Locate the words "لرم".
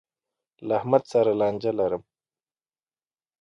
1.79-2.03